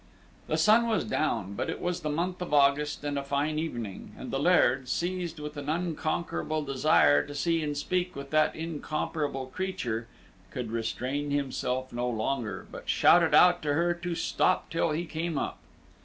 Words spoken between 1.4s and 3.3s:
but it was the month of August and a